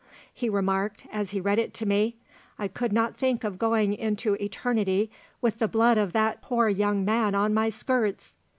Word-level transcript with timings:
He 0.33 0.49
remarked, 0.49 1.05
as 1.11 1.29
he 1.29 1.39
read 1.39 1.59
it 1.59 1.75
to 1.75 1.85
me, 1.85 2.15
"I 2.57 2.67
could 2.67 2.91
not 2.91 3.15
think 3.15 3.43
of 3.43 3.59
going 3.59 3.93
into 3.93 4.33
eternity 4.43 5.11
with 5.41 5.59
the 5.59 5.67
blood 5.67 5.99
of 5.99 6.11
that 6.13 6.41
poor 6.41 6.67
young 6.69 7.05
man 7.05 7.35
on 7.35 7.53
my 7.53 7.69
skirts." 7.69 8.35